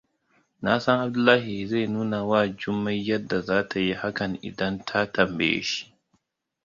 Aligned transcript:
Nasan 0.61 0.99
Abdullahi 1.05 1.57
zai 1.71 1.85
nunawa 1.87 2.39
Jummai 2.57 2.97
yadda 3.09 3.37
zata 3.47 3.77
yi 3.85 3.93
hakan 4.01 4.33
idan 4.49 4.75
ta 4.87 4.99
tambaye 5.13 5.61
shi. 5.69 5.83